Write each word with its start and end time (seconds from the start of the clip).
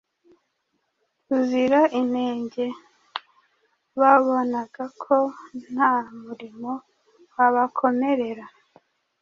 buzira 1.27 1.79
inenge 2.01 2.65
babonaga 3.99 4.83
ko 5.03 5.17
nta 5.71 5.93
murimo 6.21 6.71
wabakomerera 7.35 8.45